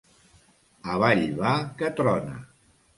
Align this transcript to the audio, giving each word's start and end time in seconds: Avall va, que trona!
Avall 0.95 1.23
va, 1.45 1.53
que 1.79 1.95
trona! 2.03 2.39